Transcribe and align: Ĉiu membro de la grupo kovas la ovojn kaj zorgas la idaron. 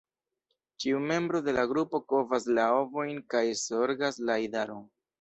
Ĉiu 0.83 1.01
membro 1.11 1.41
de 1.49 1.53
la 1.59 1.67
grupo 1.73 2.01
kovas 2.15 2.49
la 2.59 2.67
ovojn 2.81 3.23
kaj 3.37 3.47
zorgas 3.69 4.23
la 4.29 4.43
idaron. 4.51 4.87